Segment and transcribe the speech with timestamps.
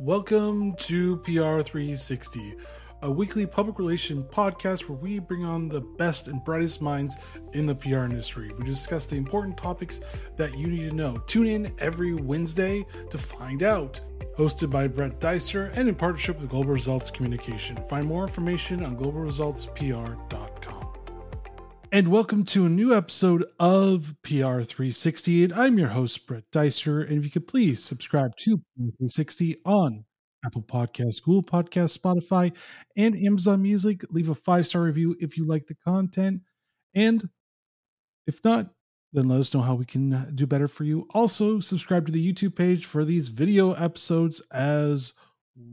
[0.00, 2.54] Welcome to PR 360,
[3.02, 7.16] a weekly public relation podcast where we bring on the best and brightest minds
[7.52, 8.52] in the PR industry.
[8.56, 10.00] We discuss the important topics
[10.36, 11.18] that you need to know.
[11.26, 14.00] Tune in every Wednesday to find out.
[14.36, 17.76] Hosted by Brett Dicer and in partnership with Global Results Communication.
[17.88, 20.77] Find more information on globalresultspr.com.
[21.90, 25.44] And welcome to a new episode of PR 360.
[25.44, 27.00] And I'm your host, Brett Dicer.
[27.00, 30.04] And if you could please subscribe to PR 360 on
[30.44, 32.54] Apple Podcasts, Google Podcasts, Spotify,
[32.98, 34.04] and Amazon Music.
[34.10, 36.42] Leave a five star review if you like the content.
[36.94, 37.26] And
[38.26, 38.68] if not,
[39.14, 41.08] then let us know how we can uh, do better for you.
[41.14, 45.14] Also, subscribe to the YouTube page for these video episodes as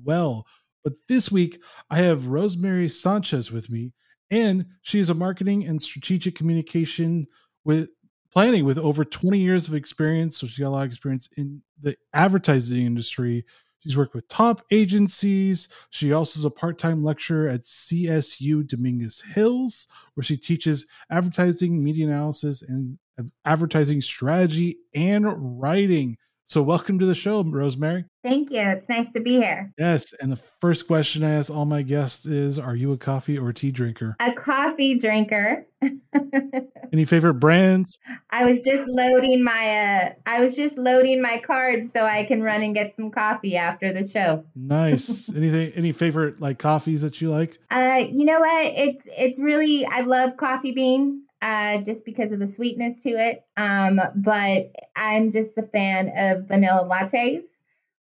[0.06, 0.46] well.
[0.82, 3.92] But this week, I have Rosemary Sanchez with me
[4.32, 7.28] and she is a marketing and strategic communication
[7.64, 7.90] with
[8.32, 10.38] planning with over 20 years of experience.
[10.38, 13.46] So she's got a lot of experience in the advertising industry.
[13.80, 15.70] She's worked with top agencies.
[15.92, 22.08] She also is a part-time lecturer at csu dominguez hills where she teaches advertising media
[22.08, 22.98] analysis and
[23.46, 28.06] advertising strategy and writing so, welcome to the show, Rosemary.
[28.24, 28.60] Thank you.
[28.60, 29.72] It's nice to be here.
[29.80, 30.14] Yes.
[30.20, 33.52] And the first question I ask all my guests is Are you a coffee or
[33.52, 34.16] tea drinker?
[34.20, 35.66] A coffee drinker.
[36.94, 38.00] Any favorite brands?
[38.30, 42.42] I was just loading my uh, I was just loading my cards so I can
[42.42, 44.46] run and get some coffee after the show.
[44.56, 45.30] Nice.
[45.36, 47.60] Anything any favorite like coffees that you like?
[47.70, 48.66] Uh you know what?
[48.66, 53.46] It's it's really I love coffee bean uh, just because of the sweetness to it.
[53.58, 57.46] Um, but I'm just a fan of vanilla lattes,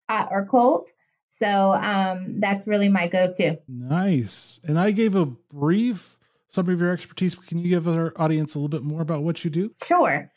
[0.08, 0.86] hot or cold.
[1.28, 3.58] So um, that's really my go to.
[3.68, 4.60] Nice.
[4.64, 6.16] And I gave a brief
[6.48, 7.34] summary of your expertise.
[7.34, 9.72] Can you give our audience a little bit more about what you do?
[9.84, 10.30] Sure.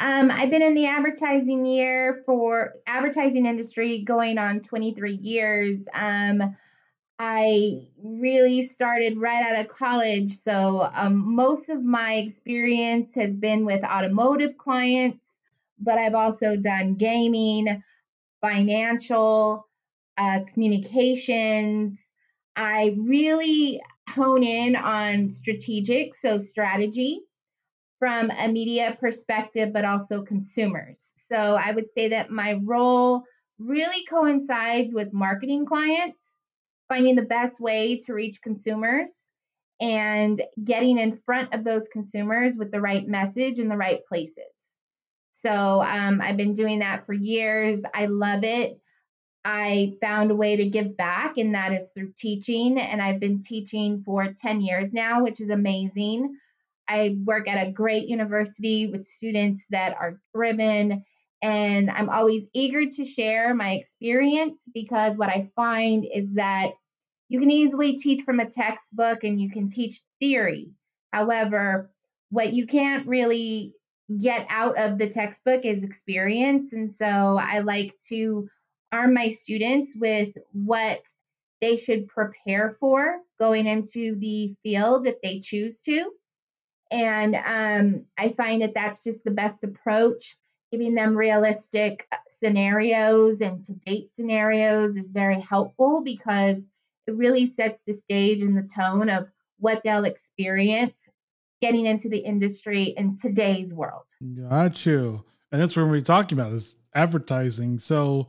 [0.00, 5.88] Um, I've been in the advertising year for advertising industry going on 23 years.
[5.94, 6.56] Um,
[7.18, 10.32] I really started right out of college.
[10.32, 15.40] So, um, most of my experience has been with automotive clients,
[15.78, 17.82] but I've also done gaming,
[18.40, 19.68] financial,
[20.18, 22.12] uh, communications.
[22.56, 27.20] I really hone in on strategic, so strategy
[28.00, 31.12] from a media perspective, but also consumers.
[31.14, 33.22] So, I would say that my role
[33.60, 36.34] really coincides with marketing clients
[36.94, 39.32] finding the best way to reach consumers
[39.80, 44.44] and getting in front of those consumers with the right message in the right places.
[45.32, 47.82] So um, I've been doing that for years.
[47.92, 48.78] I love it.
[49.44, 52.78] I found a way to give back, and that is through teaching.
[52.78, 56.36] And I've been teaching for 10 years now, which is amazing.
[56.86, 61.02] I work at a great university with students that are driven
[61.44, 66.70] and I'm always eager to share my experience because what I find is that
[67.34, 70.70] you can easily teach from a textbook and you can teach theory.
[71.12, 71.90] However,
[72.30, 73.74] what you can't really
[74.20, 76.72] get out of the textbook is experience.
[76.72, 78.48] And so I like to
[78.92, 81.02] arm my students with what
[81.60, 86.12] they should prepare for going into the field if they choose to.
[86.92, 90.36] And um, I find that that's just the best approach
[90.70, 96.70] giving them realistic scenarios and to date scenarios is very helpful because
[97.06, 99.28] it really sets the stage and the tone of
[99.58, 101.08] what they'll experience
[101.60, 104.04] getting into the industry in today's world.
[104.48, 105.24] Got you.
[105.50, 107.78] And that's what we're talking about is advertising.
[107.78, 108.28] So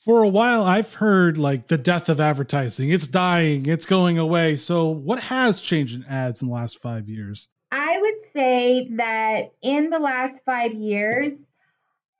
[0.00, 2.90] for a while I've heard like the death of advertising.
[2.90, 4.56] It's dying, it's going away.
[4.56, 7.48] So what has changed in ads in the last 5 years?
[7.70, 11.50] I would say that in the last 5 years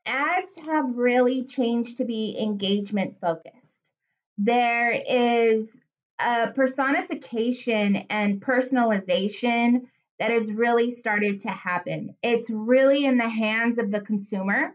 [0.06, 3.59] ads have really changed to be engagement focused.
[4.42, 5.82] There is
[6.18, 9.82] a personification and personalization
[10.18, 12.16] that has really started to happen.
[12.22, 14.74] It's really in the hands of the consumer.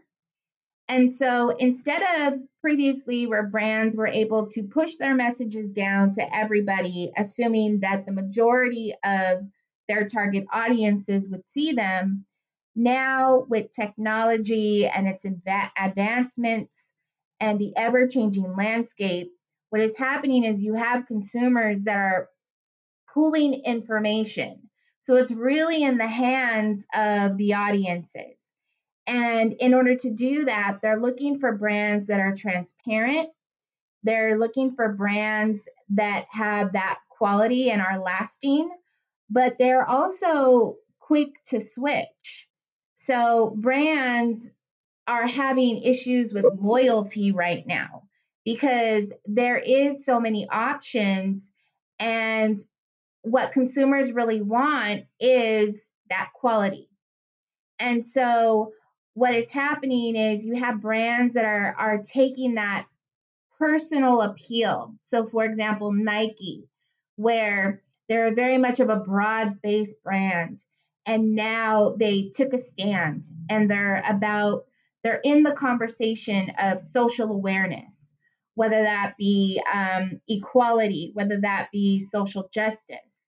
[0.88, 6.34] And so instead of previously where brands were able to push their messages down to
[6.34, 9.48] everybody, assuming that the majority of
[9.88, 12.24] their target audiences would see them,
[12.76, 16.94] now with technology and its adva- advancements
[17.40, 19.32] and the ever changing landscape,
[19.70, 22.28] what is happening is you have consumers that are
[23.12, 24.68] pulling information.
[25.00, 28.42] So it's really in the hands of the audiences.
[29.06, 33.28] And in order to do that, they're looking for brands that are transparent.
[34.02, 38.70] They're looking for brands that have that quality and are lasting,
[39.30, 42.48] but they're also quick to switch.
[42.94, 44.50] So brands
[45.06, 48.05] are having issues with loyalty right now
[48.46, 51.50] because there is so many options
[51.98, 52.56] and
[53.22, 56.88] what consumers really want is that quality.
[57.80, 58.72] And so
[59.14, 62.86] what is happening is you have brands that are are taking that
[63.58, 64.94] personal appeal.
[65.00, 66.68] So for example, Nike
[67.16, 70.62] where they're very much of a broad-based brand
[71.06, 74.66] and now they took a stand and they're about
[75.02, 78.05] they're in the conversation of social awareness
[78.56, 83.22] whether that be um, equality, whether that be social justice.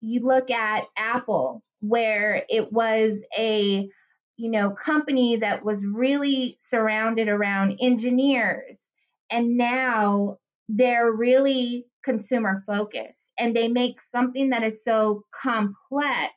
[0.00, 3.88] You look at Apple, where it was a
[4.36, 8.88] you know company that was really surrounded around engineers,
[9.30, 10.38] and now
[10.68, 16.32] they're really consumer focused, and they make something that is so complex,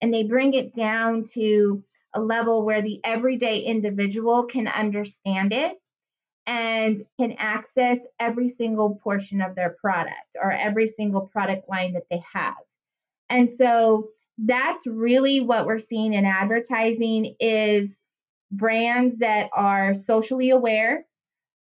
[0.00, 5.76] and they bring it down to a level where the everyday individual can understand it
[6.48, 12.06] and can access every single portion of their product or every single product line that
[12.10, 12.56] they have.
[13.28, 14.08] And so
[14.38, 18.00] that's really what we're seeing in advertising is
[18.50, 21.04] brands that are socially aware,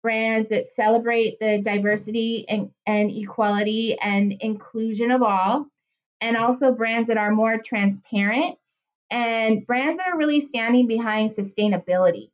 [0.01, 5.67] brands that celebrate the diversity and, and equality and inclusion of all,
[6.21, 8.55] and also brands that are more transparent
[9.11, 12.29] and brands that are really standing behind sustainability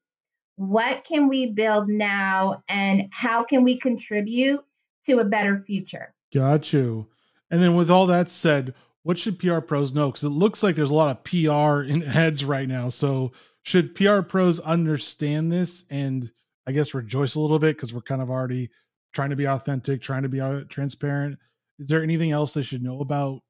[0.56, 4.64] what can we build now and how can we contribute
[5.04, 6.14] to a better future?
[6.34, 7.08] Got you.
[7.52, 8.74] And then with all that said,
[9.04, 10.08] what should PR pros know?
[10.08, 12.90] Because it looks like there's a lot of PR in heads right now.
[12.90, 13.32] So
[13.64, 16.32] should PR pros understand this and
[16.68, 18.70] I guess rejoice a little bit because we're kind of already
[19.14, 21.38] trying to be authentic, trying to be uh, transparent.
[21.80, 23.42] Is there anything else they should know about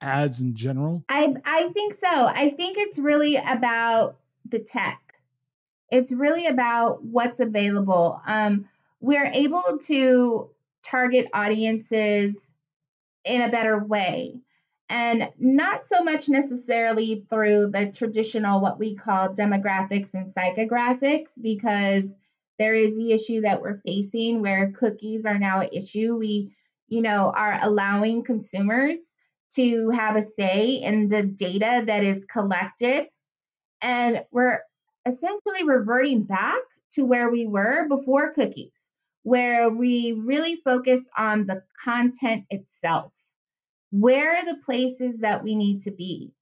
[0.00, 1.04] ads in general?
[1.08, 2.08] I I think so.
[2.08, 4.16] I think it's really about
[4.48, 5.09] the tech
[5.90, 8.20] it's really about what's available.
[8.26, 8.68] Um,
[9.00, 10.50] we're able to
[10.84, 12.52] target audiences
[13.24, 14.40] in a better way.
[14.88, 22.16] And not so much necessarily through the traditional what we call demographics and psychographics because
[22.58, 26.16] there is the issue that we're facing where cookies are now an issue.
[26.18, 26.54] We
[26.88, 29.14] you know are allowing consumers
[29.50, 33.06] to have a say in the data that is collected.
[33.82, 34.60] And we're
[35.06, 36.60] essentially reverting back
[36.92, 38.90] to where we were before cookies,
[39.22, 43.12] where we really focused on the content itself.
[43.90, 46.32] Where are the places that we need to be?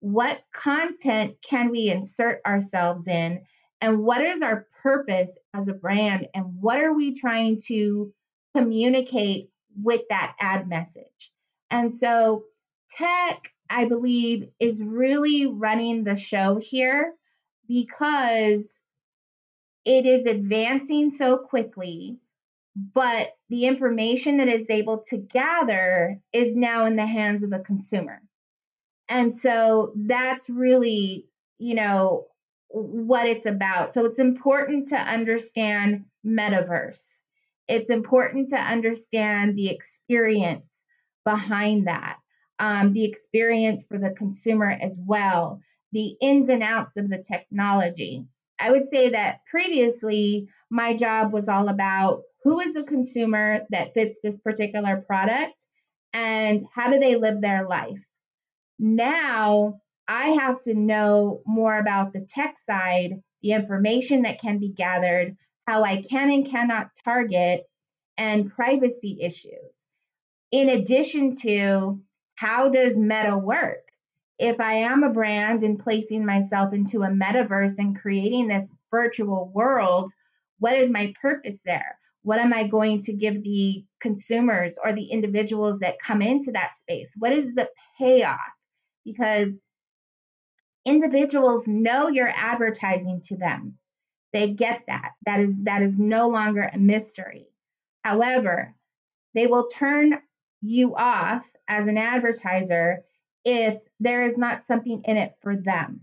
[0.00, 3.42] What content can we insert ourselves in?
[3.80, 6.28] And what is our purpose as a brand?
[6.34, 8.12] And what are we trying to
[8.54, 9.50] communicate
[9.82, 11.32] with that ad message?
[11.70, 12.44] And so,
[12.90, 17.14] tech, I believe, is really running the show here
[17.68, 18.82] because
[19.84, 22.18] it is advancing so quickly,
[22.76, 27.60] but the information that it's able to gather is now in the hands of the
[27.60, 28.20] consumer.
[29.08, 31.26] And so that's really,
[31.58, 32.26] you know,
[32.68, 33.92] what it's about.
[33.94, 37.20] So it's important to understand metaverse.
[37.68, 40.84] It's important to understand the experience
[41.24, 42.18] behind that,
[42.58, 45.60] um, the experience for the consumer as well
[45.94, 48.26] the ins and outs of the technology.
[48.58, 53.94] I would say that previously my job was all about who is the consumer that
[53.94, 55.64] fits this particular product
[56.12, 58.04] and how do they live their life.
[58.78, 64.70] Now I have to know more about the tech side, the information that can be
[64.70, 65.36] gathered,
[65.66, 67.64] how I can and cannot target,
[68.18, 69.86] and privacy issues.
[70.50, 72.00] In addition to
[72.34, 73.83] how does meta work?
[74.38, 79.50] If I am a brand and placing myself into a metaverse and creating this virtual
[79.54, 80.10] world,
[80.58, 81.98] what is my purpose there?
[82.22, 86.74] What am I going to give the consumers or the individuals that come into that
[86.74, 87.14] space?
[87.18, 88.38] What is the payoff?
[89.04, 89.62] Because
[90.84, 93.78] individuals know you're advertising to them.
[94.32, 95.12] They get that.
[95.26, 97.46] That is that is no longer a mystery.
[98.02, 98.74] However,
[99.34, 100.18] they will turn
[100.60, 103.04] you off as an advertiser
[103.44, 106.00] if there is not something in it for them.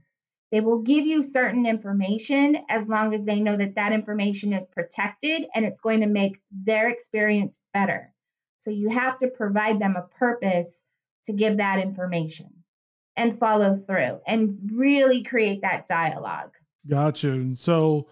[0.52, 4.66] They will give you certain information as long as they know that that information is
[4.66, 8.14] protected and it's going to make their experience better.
[8.58, 10.84] So you have to provide them a purpose
[11.26, 12.50] to give that information
[13.16, 16.52] and follow through and really create that dialogue.
[16.88, 17.32] Gotcha.
[17.32, 18.08] And so,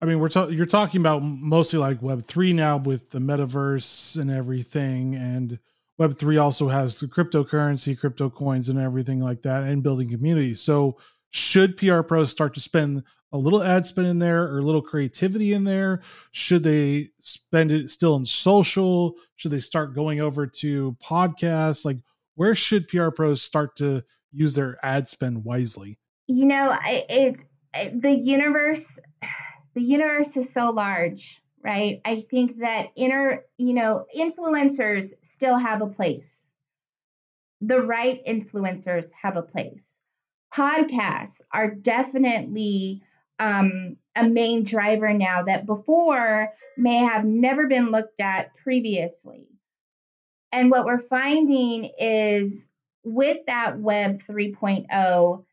[0.00, 4.20] I mean, we're ta- you're talking about mostly like Web three now with the metaverse
[4.20, 5.58] and everything, and
[6.00, 10.60] Web3 also has the cryptocurrency, crypto coins, and everything like that, and building communities.
[10.60, 10.96] So,
[11.30, 13.02] should PR pros start to spend
[13.32, 16.00] a little ad spend in there or a little creativity in there?
[16.32, 19.14] Should they spend it still in social?
[19.36, 21.84] Should they start going over to podcasts?
[21.84, 21.98] Like,
[22.34, 24.02] where should PR pros start to
[24.32, 25.98] use their ad spend wisely?
[26.26, 28.98] You know, it's the universe.
[29.72, 32.00] The universe is so large, right?
[32.04, 36.36] I think that inner, you know, influencers still have a place.
[37.60, 40.00] The right influencers have a place.
[40.52, 43.02] Podcasts are definitely
[43.38, 49.46] um, a main driver now that before may have never been looked at previously.
[50.52, 52.68] And what we're finding is
[53.04, 55.44] with that Web 3.0,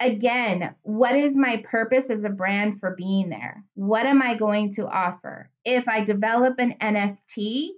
[0.00, 3.64] again, what is my purpose as a brand for being there?
[3.74, 5.50] What am I going to offer?
[5.64, 7.68] If I develop an NFT,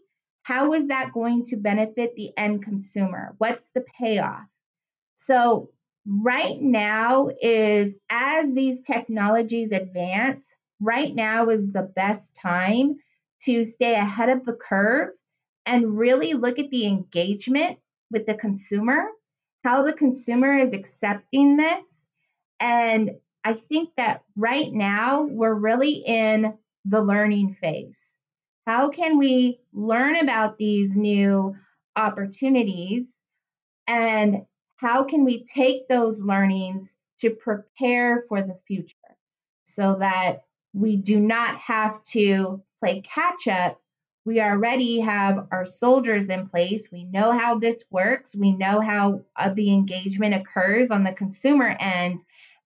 [0.42, 3.34] how is that going to benefit the end consumer?
[3.38, 4.46] What's the payoff?
[5.14, 5.70] So,
[6.06, 12.96] right now is as these technologies advance, right now is the best time
[13.42, 15.10] to stay ahead of the curve
[15.64, 17.78] and really look at the engagement
[18.10, 19.06] with the consumer,
[19.64, 22.05] how the consumer is accepting this.
[22.60, 23.12] And
[23.44, 28.16] I think that right now we're really in the learning phase.
[28.66, 31.56] How can we learn about these new
[31.94, 33.16] opportunities
[33.86, 34.46] and
[34.76, 38.94] how can we take those learnings to prepare for the future
[39.64, 40.42] so that
[40.74, 43.80] we do not have to play catch up?
[44.26, 46.90] We already have our soldiers in place.
[46.90, 48.34] We know how this works.
[48.34, 52.18] We know how uh, the engagement occurs on the consumer end.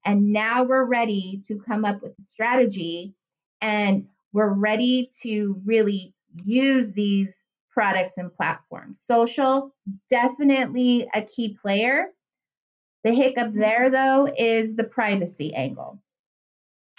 [0.02, 3.12] And now we're ready to come up with a strategy
[3.60, 8.98] and we're ready to really use these products and platforms.
[8.98, 9.74] Social,
[10.08, 12.06] definitely a key player.
[13.04, 16.00] The hiccup there, though, is the privacy angle.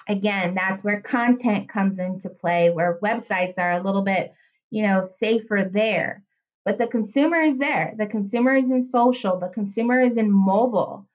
[0.08, 4.34] Again, that's where content comes into play, where websites are a little bit,
[4.72, 6.24] you know, safer there.
[6.66, 7.94] But the consumer is there.
[7.98, 9.40] The consumer is in social.
[9.40, 11.08] The consumer is in mobile.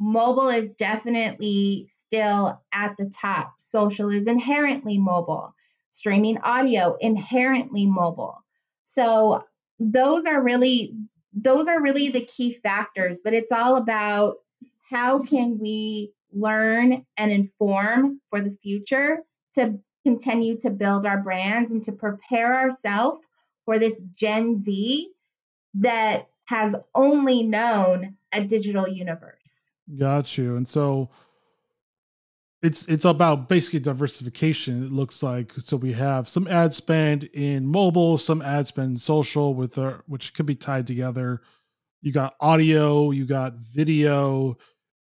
[0.00, 3.54] Mobile is definitely still at the top.
[3.58, 5.54] Social is inherently mobile.
[5.90, 8.38] Streaming audio, inherently mobile.
[8.82, 9.44] So
[9.78, 10.94] those are really
[11.34, 14.36] those are really the key factors, but it's all about
[14.90, 19.20] how can we learn and inform for the future
[19.54, 23.26] to continue to build our brands and to prepare ourselves
[23.64, 25.10] for this Gen Z
[25.74, 29.68] that has only known a digital universe.
[29.96, 30.56] Got you.
[30.56, 31.10] And so
[32.62, 37.66] it's it's about basically diversification it looks like so we have some ad spend in
[37.66, 41.42] mobile some ad spend social with our, which could be tied together
[42.00, 44.56] you got audio you got video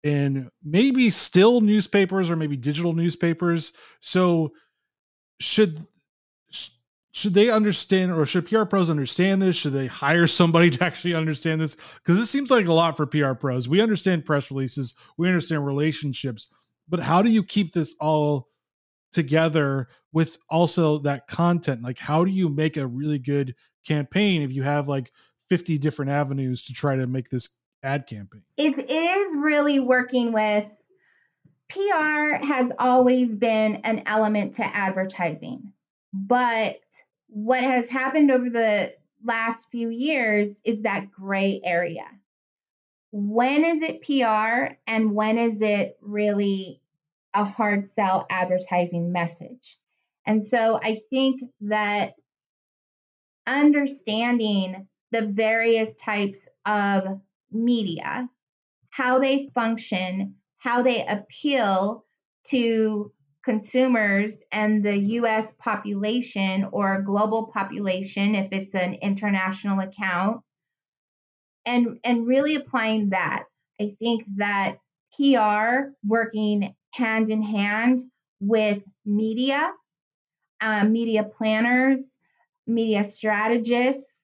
[0.03, 4.51] and maybe still newspapers or maybe digital newspapers so
[5.39, 5.85] should
[7.11, 9.55] should they understand or should PR pros understand this?
[9.55, 11.75] Should they hire somebody to actually understand this?
[11.95, 13.67] Because this seems like a lot for PR pros.
[13.67, 16.47] We understand press releases, we understand relationships,
[16.87, 18.49] but how do you keep this all
[19.13, 24.51] together with also that content like how do you make a really good campaign if
[24.51, 25.11] you have like
[25.49, 27.49] 50 different avenues to try to make this
[27.83, 30.71] ad campaign it is really working with
[31.69, 35.73] pr has always been an element to advertising
[36.13, 36.79] but
[37.27, 38.93] what has happened over the
[39.23, 42.07] last few years is that gray area
[43.11, 46.81] when is it PR and when is it really
[47.33, 49.77] a hard sell advertising message?
[50.25, 52.15] And so I think that
[53.45, 57.21] understanding the various types of
[57.51, 58.29] media,
[58.89, 62.05] how they function, how they appeal
[62.47, 63.11] to
[63.43, 70.41] consumers and the US population or global population if it's an international account
[71.65, 73.43] and and really applying that.
[73.79, 74.77] I think that
[75.15, 77.99] pr working hand in hand
[78.39, 79.71] with media
[80.61, 82.17] um, media planners
[82.65, 84.23] media strategists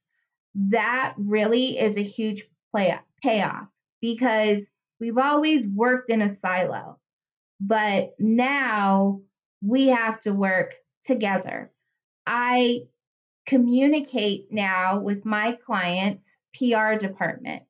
[0.55, 3.67] that really is a huge play payoff
[4.01, 4.69] because
[4.99, 6.97] we've always worked in a silo
[7.59, 9.21] but now
[9.61, 11.71] we have to work together
[12.25, 12.81] i
[13.45, 17.63] communicate now with my clients PR department.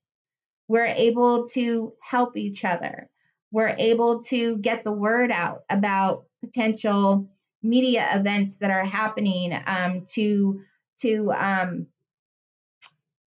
[0.67, 3.09] We're able to help each other.
[3.51, 7.29] We're able to get the word out about potential
[7.61, 10.61] media events that are happening um, to
[10.99, 11.87] to um,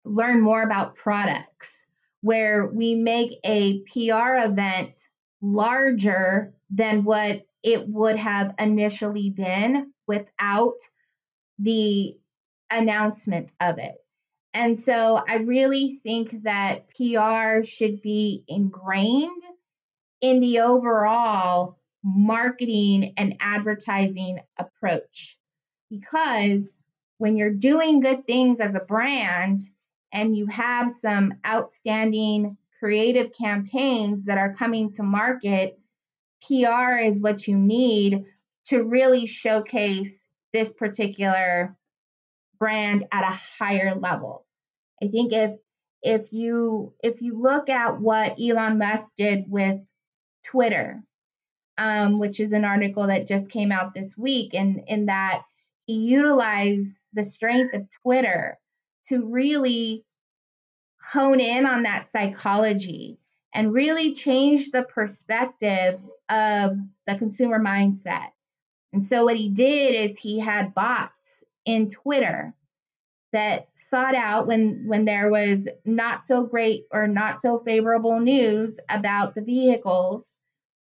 [0.05, 1.86] learn more about products
[2.27, 4.99] where we make a PR event
[5.41, 10.75] larger than what it would have initially been without
[11.61, 12.19] the
[12.69, 13.95] announcement of it.
[14.53, 19.43] And so I really think that PR should be ingrained
[20.21, 25.39] in the overall marketing and advertising approach.
[25.91, 26.75] Because
[27.19, 29.61] when you're doing good things as a brand
[30.13, 35.79] and you have some outstanding creative campaigns that are coming to market,
[36.47, 38.25] PR is what you need
[38.67, 41.77] to really showcase this particular
[42.59, 44.47] brand at a higher level.
[45.03, 45.55] I think if
[46.03, 49.81] if you if you look at what Elon Musk did with
[50.45, 51.03] Twitter,
[51.79, 55.43] um, which is an article that just came out this week, and in that
[55.87, 58.59] he utilized the strength of Twitter
[59.09, 60.05] to really
[61.03, 63.19] hone in on that psychology
[63.55, 68.29] and really change the perspective of the consumer mindset.
[68.93, 72.55] And so what he did is he had bots in Twitter
[73.33, 78.81] that sought out when when there was not so great or not so favorable news
[78.89, 80.37] about the vehicles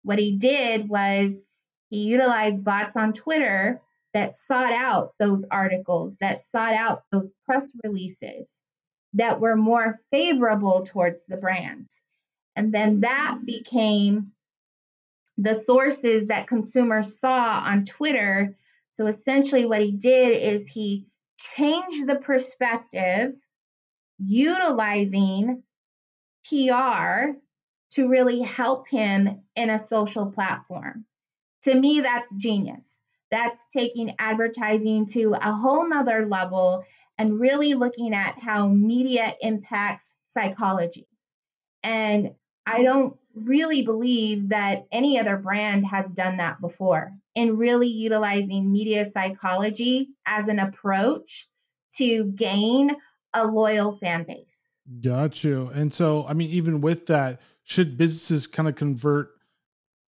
[0.02, 1.42] what he did was
[1.88, 3.80] he utilized bots on Twitter
[4.14, 8.60] that sought out those articles that sought out those press releases
[9.14, 11.88] that were more favorable towards the brand
[12.56, 14.32] and then that became
[15.38, 18.56] the sources that consumers saw on Twitter
[18.90, 21.06] so essentially what he did is he
[21.38, 23.32] changed the perspective
[24.18, 25.62] utilizing
[26.48, 27.32] PR
[27.90, 31.04] to really help him in a social platform.
[31.62, 32.99] To me, that's genius.
[33.30, 36.84] That's taking advertising to a whole nother level
[37.18, 41.06] and really looking at how media impacts psychology.
[41.82, 42.34] And
[42.66, 48.72] I don't really believe that any other brand has done that before in really utilizing
[48.72, 51.48] media psychology as an approach
[51.96, 52.90] to gain
[53.32, 54.78] a loyal fan base.
[55.00, 55.70] Got you.
[55.72, 59.30] And so, I mean, even with that, should businesses kind of convert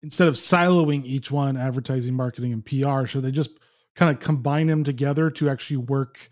[0.03, 3.51] instead of siloing each one, advertising, marketing, and PR, should they just
[3.97, 6.29] kind of combine them together to actually work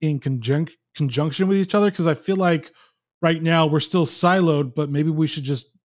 [0.00, 1.90] in conjunc- conjunction with each other?
[1.90, 2.72] Because I feel like
[3.22, 5.76] right now we're still siloed, but maybe we should just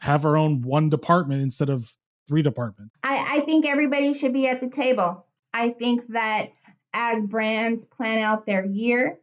[0.00, 1.92] have our own one department instead of
[2.28, 2.94] three departments.
[3.02, 5.26] I, I think everybody should be at the table.
[5.52, 6.50] I think that
[6.92, 9.18] as brands plan out their year,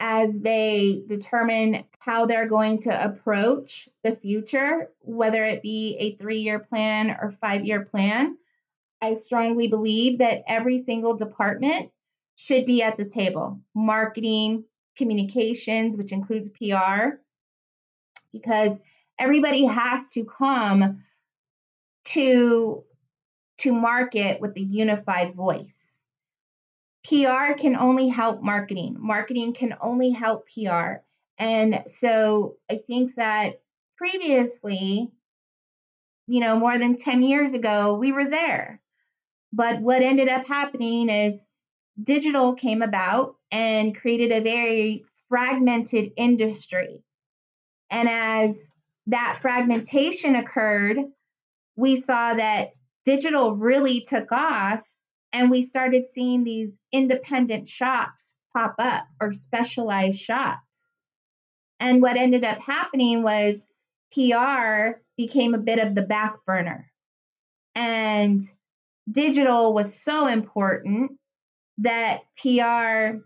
[0.00, 6.38] as they determine how they're going to approach the future, whether it be a three
[6.38, 8.36] year plan or five year plan,
[9.00, 11.90] I strongly believe that every single department
[12.36, 14.64] should be at the table marketing,
[14.96, 17.18] communications, which includes PR,
[18.32, 18.78] because
[19.18, 21.02] everybody has to come
[22.04, 22.84] to
[23.58, 25.97] to market with a unified voice.
[27.08, 28.96] PR can only help marketing.
[28.98, 30.96] Marketing can only help PR.
[31.38, 33.60] And so I think that
[33.96, 35.10] previously,
[36.26, 38.80] you know, more than 10 years ago, we were there.
[39.52, 41.48] But what ended up happening is
[42.02, 47.02] digital came about and created a very fragmented industry.
[47.90, 48.70] And as
[49.06, 50.98] that fragmentation occurred,
[51.76, 52.72] we saw that
[53.04, 54.86] digital really took off
[55.32, 60.90] and we started seeing these independent shops pop up or specialized shops.
[61.80, 63.68] And what ended up happening was
[64.12, 66.90] PR became a bit of the back burner.
[67.74, 68.40] And
[69.10, 71.12] digital was so important
[71.78, 73.20] that PR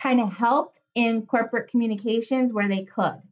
[0.00, 3.22] kind of helped in corporate communications where they could.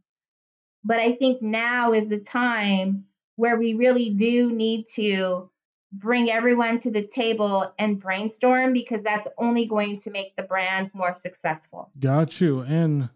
[0.84, 3.04] But I think now is the time
[3.36, 5.50] where we really do need to
[5.92, 10.90] bring everyone to the table and brainstorm because that's only going to make the brand
[10.94, 11.90] more successful.
[12.00, 12.60] Got you.
[12.60, 13.08] And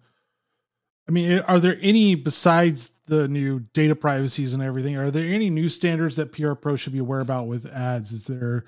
[1.09, 4.97] I mean, are there any besides the new data privacies and everything?
[4.97, 8.13] Are there any new standards that PR Pro should be aware about with ads?
[8.13, 8.65] Is there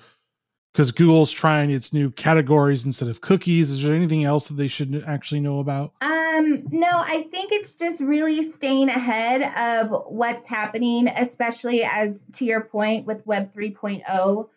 [0.73, 3.69] because Google's trying its new categories instead of cookies.
[3.69, 5.93] Is there anything else that they should actually know about?
[6.01, 6.08] Um,
[6.41, 12.61] no, I think it's just really staying ahead of what's happening, especially as to your
[12.61, 14.49] point with Web 3.0,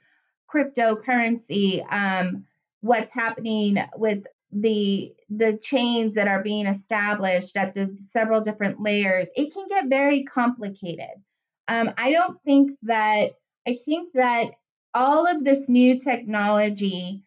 [0.52, 2.44] cryptocurrency, um,
[2.80, 9.30] what's happening with the the chains that are being established at the several different layers.
[9.34, 11.22] It can get very complicated.
[11.68, 13.30] Um, I don't think that
[13.66, 14.50] I think that
[14.92, 17.22] all of this new technology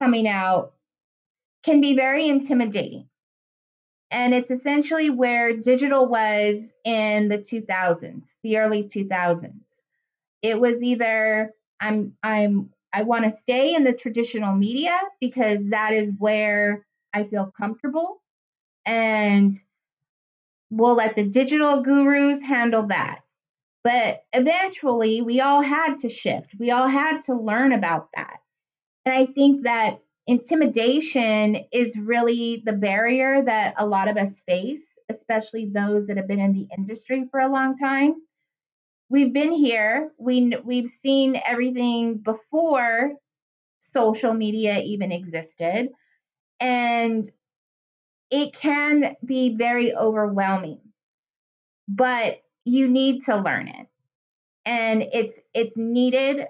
[0.00, 0.72] coming out
[1.62, 3.09] can be very intimidating.
[4.10, 9.84] And it's essentially where digital was in the 2000s, the early 2000s.
[10.42, 15.92] It was either I'm I'm I want to stay in the traditional media because that
[15.92, 18.20] is where I feel comfortable
[18.84, 19.52] and
[20.70, 23.20] we'll let the digital gurus handle that.
[23.82, 26.54] But eventually, we all had to shift.
[26.58, 28.40] We all had to learn about that.
[29.06, 34.96] And I think that intimidation is really the barrier that a lot of us face,
[35.08, 38.14] especially those that have been in the industry for a long time.
[39.08, 43.14] We've been here, we, we've seen everything before
[43.80, 45.88] social media even existed.
[46.60, 47.28] And
[48.30, 50.78] it can be very overwhelming,
[51.88, 53.88] but you need to learn it.
[54.64, 56.46] And it's it's needed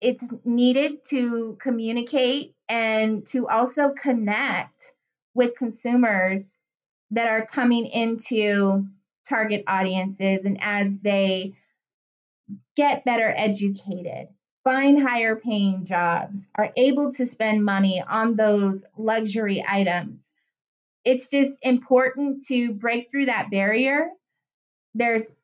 [0.00, 4.92] it's needed to communicate and to also connect
[5.34, 6.56] with consumers
[7.10, 8.86] that are coming into
[9.28, 11.54] target audiences and as they
[12.76, 14.28] get better educated,
[14.64, 20.32] find higher paying jobs, are able to spend money on those luxury items.
[21.04, 24.08] It's just important to break through that barrier.
[24.94, 25.38] There's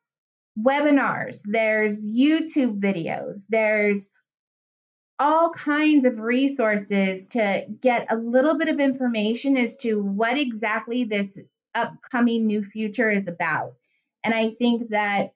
[0.58, 4.10] webinars, there's YouTube videos, there's
[5.18, 11.04] all kinds of resources to get a little bit of information as to what exactly
[11.04, 11.38] this
[11.74, 13.74] upcoming new future is about.
[14.24, 15.34] And I think that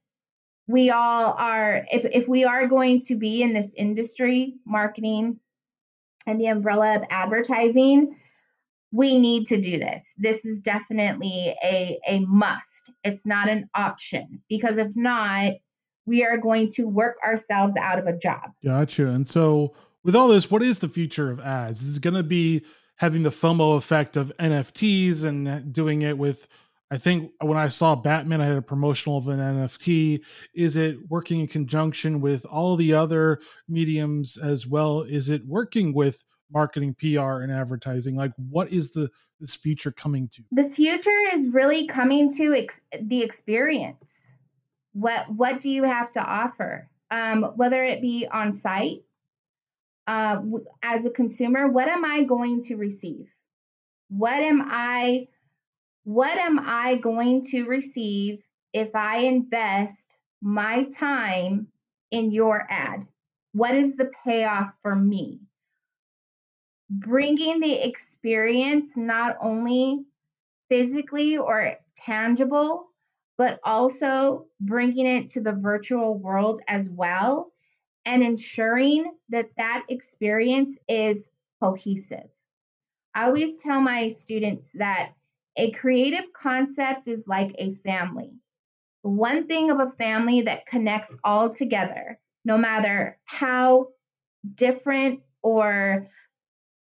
[0.67, 5.41] we all are, if, if we are going to be in this industry, marketing
[6.27, 8.17] and the umbrella of advertising,
[8.93, 10.13] we need to do this.
[10.17, 12.91] This is definitely a, a must.
[13.05, 15.55] It's not an option because if not,
[16.09, 18.51] we are going to work ourselves out of a job.
[18.65, 19.07] Gotcha.
[19.09, 21.83] And so, with all this, what is the future of ads?
[21.83, 22.63] Is it going to be
[22.97, 26.49] having the FOMO effect of NFTs and doing it with?
[26.91, 30.23] I think when I saw Batman, I had a promotional of an NFT.
[30.55, 35.03] Is it working in conjunction with all the other mediums as well?
[35.03, 38.17] Is it working with marketing, PR, and advertising?
[38.17, 40.43] Like, what is the this future coming to?
[40.53, 44.28] The future is really coming to ex- the experience
[44.93, 46.89] what what do you have to offer?
[47.11, 49.03] Um, whether it be on site,
[50.07, 50.43] uh,
[50.83, 53.29] as a consumer, what am I going to receive?
[54.09, 55.29] What am I
[56.05, 61.69] what am I going to receive if I invest my time
[62.11, 63.07] in your ad?
[63.53, 65.41] What is the payoff for me?
[66.89, 70.07] Bringing the experience not only
[70.71, 72.88] physically or tangible,
[73.39, 77.53] but also bringing it to the virtual world as well
[78.05, 81.31] and ensuring that that experience is
[81.63, 82.29] cohesive.
[83.15, 85.13] I always tell my students that
[85.57, 88.33] a creative concept is like a family.
[89.03, 93.89] One thing of a family that connects all together, no matter how
[94.55, 96.09] different or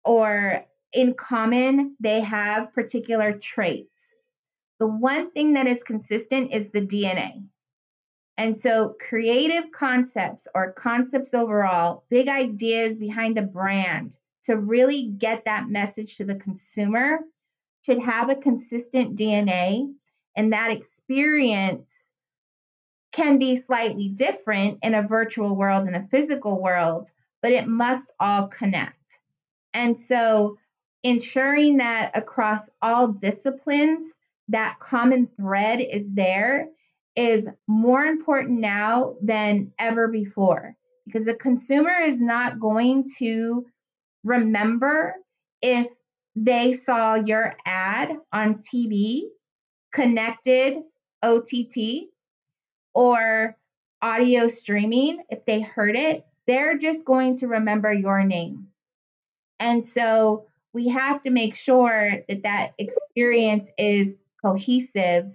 [0.04, 4.13] or in common they have particular traits
[4.78, 7.44] the one thing that is consistent is the DNA.
[8.36, 15.44] And so, creative concepts or concepts overall, big ideas behind a brand to really get
[15.44, 17.20] that message to the consumer
[17.82, 19.92] should have a consistent DNA.
[20.36, 22.10] And that experience
[23.12, 27.08] can be slightly different in a virtual world and a physical world,
[27.40, 29.18] but it must all connect.
[29.72, 30.58] And so,
[31.04, 36.68] ensuring that across all disciplines, that common thread is there
[37.16, 40.76] is more important now than ever before
[41.06, 43.66] because the consumer is not going to
[44.24, 45.14] remember
[45.62, 45.92] if
[46.36, 49.22] they saw your ad on TV,
[49.92, 50.78] connected
[51.22, 52.08] OTT,
[52.92, 53.56] or
[54.02, 55.22] audio streaming.
[55.30, 58.68] If they heard it, they're just going to remember your name.
[59.60, 65.26] And so we have to make sure that that experience is cohesive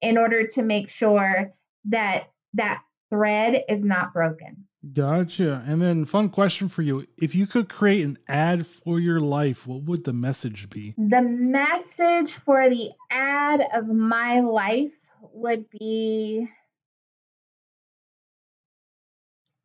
[0.00, 1.52] in order to make sure
[1.86, 4.66] that that thread is not broken.
[4.92, 5.64] Gotcha.
[5.66, 7.06] And then, fun question for you.
[7.16, 10.94] If you could create an ad for your life, what would the message be?
[10.98, 14.98] The message for the ad of my life
[15.32, 16.48] would be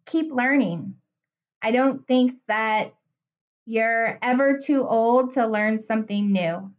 [0.06, 0.96] keep learning.
[1.62, 2.94] I don't think that
[3.66, 6.72] you're ever too old to learn something new.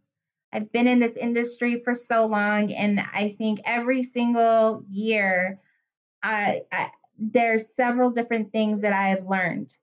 [0.53, 5.59] I've been in this industry for so long, and I think every single year,
[6.21, 9.75] I, I there's several different things that I have learned.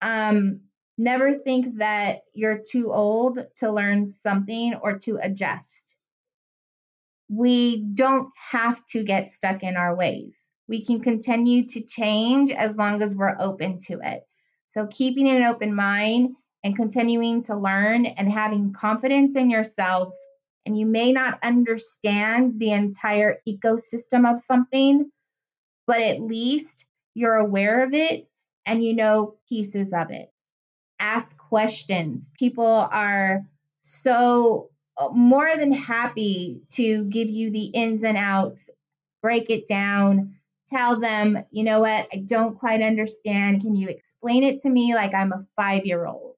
[0.00, 0.60] Um,
[0.96, 5.94] never think that you're too old to learn something or to adjust.
[7.28, 10.48] We don't have to get stuck in our ways.
[10.68, 14.22] We can continue to change as long as we're open to it.
[14.66, 20.14] So, keeping an open mind and continuing to learn and having confidence in yourself.
[20.64, 25.10] And you may not understand the entire ecosystem of something,
[25.86, 28.26] but at least you're aware of it
[28.64, 30.32] and you know pieces of it.
[30.98, 32.30] Ask questions.
[32.38, 33.44] People are
[33.82, 38.70] so uh, more than happy to give you the ins and outs,
[39.20, 40.36] break it down,
[40.68, 43.60] tell them, you know what, I don't quite understand.
[43.60, 46.33] Can you explain it to me like I'm a five year old?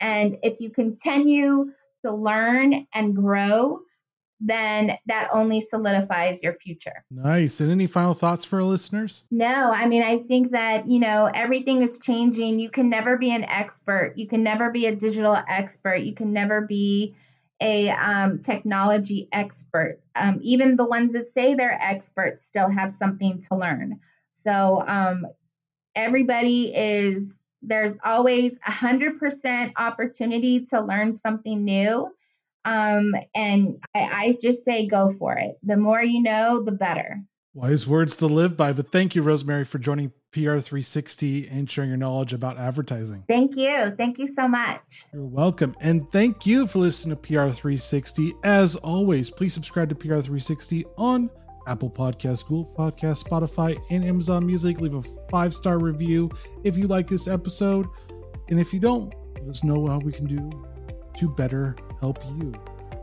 [0.00, 1.72] And if you continue
[2.04, 3.80] to learn and grow,
[4.38, 7.04] then that only solidifies your future.
[7.10, 7.60] Nice.
[7.60, 9.24] And any final thoughts for our listeners?
[9.30, 12.58] No, I mean, I think that, you know, everything is changing.
[12.58, 14.12] You can never be an expert.
[14.16, 15.96] You can never be a digital expert.
[15.96, 17.16] You can never be
[17.62, 20.00] a um, technology expert.
[20.14, 24.00] Um, even the ones that say they're experts still have something to learn.
[24.32, 25.26] So um,
[25.94, 32.08] everybody is there's always a hundred percent opportunity to learn something new.
[32.64, 35.58] Um, and I, I just say go for it.
[35.62, 37.22] The more you know, the better.
[37.54, 38.72] Wise words to live by.
[38.72, 43.24] But thank you, Rosemary, for joining PR360 and sharing your knowledge about advertising.
[43.28, 43.94] Thank you.
[43.96, 45.04] Thank you so much.
[45.14, 45.74] You're welcome.
[45.80, 48.32] And thank you for listening to PR360.
[48.44, 51.30] As always, please subscribe to PR360 on
[51.66, 54.80] Apple Podcasts, Google Podcasts, Spotify, and Amazon Music.
[54.80, 56.30] Leave a five star review
[56.64, 57.86] if you like this episode.
[58.48, 60.50] And if you don't, let us know how we can do
[61.18, 62.52] to better help you.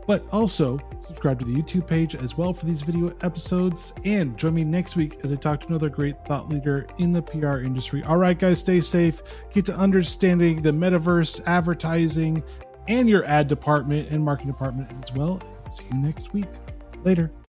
[0.06, 3.94] But also, subscribe to the YouTube page as well for these video episodes.
[4.04, 7.22] And join me next week as I talk to another great thought leader in the
[7.22, 8.02] PR industry.
[8.04, 9.22] All right, guys, stay safe.
[9.52, 12.42] Get to understanding the metaverse, advertising,
[12.86, 15.40] and your ad department and marketing department as well.
[15.66, 16.48] See you next week.
[17.02, 17.30] Later.